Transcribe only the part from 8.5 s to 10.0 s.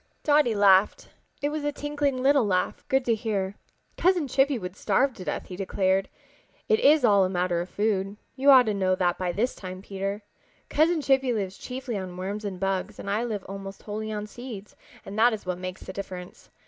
to know that by this time,